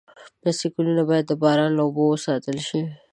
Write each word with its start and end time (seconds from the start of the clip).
بایسکلونه 0.41 1.03
باید 1.09 1.25
د 1.27 1.31
باران 1.43 1.71
له 1.75 1.81
اوبو 1.85 2.03
وساتل 2.09 2.57
شي. 2.67 2.81